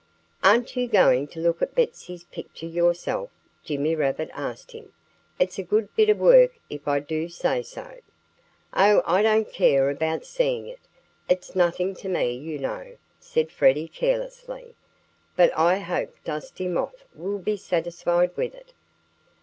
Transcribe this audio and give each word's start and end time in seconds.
"Aren't 0.43 0.75
you 0.75 0.87
going 0.87 1.27
to 1.27 1.39
look 1.39 1.61
at 1.61 1.75
Betsy's 1.75 2.23
picture 2.23 2.65
yourself?" 2.65 3.29
Jimmy 3.63 3.95
Rabbit 3.95 4.31
asked 4.33 4.71
him. 4.71 4.93
"It's 5.37 5.59
a 5.59 5.63
good 5.63 5.95
bit 5.95 6.09
of 6.09 6.17
work, 6.17 6.53
if 6.71 6.87
I 6.87 6.99
do 6.99 7.29
say 7.29 7.61
so." 7.61 7.97
"Oh! 8.73 9.03
I 9.05 9.21
don't 9.21 9.53
care 9.53 9.91
about 9.91 10.25
seeing 10.25 10.65
it. 10.65 10.79
It's 11.29 11.55
nothing 11.55 11.93
to 11.97 12.09
me, 12.09 12.31
you 12.31 12.57
know," 12.57 12.95
said 13.19 13.51
Freddie 13.51 13.87
carelessly. 13.89 14.73
"But 15.35 15.55
I 15.55 15.77
hope 15.77 16.15
Dusty 16.23 16.67
Moth 16.67 17.05
will 17.13 17.37
be 17.37 17.55
satisfied 17.55 18.35
with 18.35 18.55
it." 18.55 18.73